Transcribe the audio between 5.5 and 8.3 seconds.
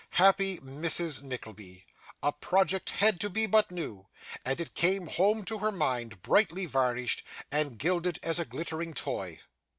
her mind, brightly varnished and gilded